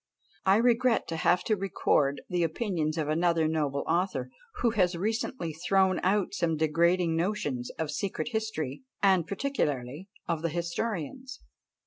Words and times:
I 0.47 0.55
regret 0.55 1.07
to 1.09 1.15
have 1.15 1.43
to 1.43 1.55
record 1.55 2.21
the 2.27 2.41
opinions 2.41 2.97
of 2.97 3.07
another 3.07 3.47
noble 3.47 3.83
author, 3.87 4.31
who 4.55 4.73
recently 4.97 5.51
has 5.51 5.63
thrown 5.67 5.99
out 6.01 6.33
some 6.33 6.57
degrading 6.57 7.15
notions 7.15 7.69
of 7.77 7.91
secret 7.91 8.29
history, 8.29 8.81
and 9.03 9.27
particularly 9.27 10.09
of 10.27 10.41
the 10.41 10.49
historians. 10.49 11.41